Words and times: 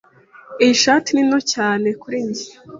Iyi 0.63 0.73
shati 0.81 1.09
ni 1.13 1.23
nto 1.29 1.39
cyane 1.53 1.87
kuri 2.01 2.17
njye. 2.27 2.45